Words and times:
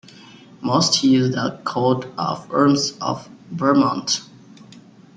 Most 0.61 1.03
use 1.03 1.35
the 1.35 1.59
coat 1.63 2.07
of 2.17 2.51
arms 2.51 2.97
of 3.01 3.29
Vermont. 3.51 4.21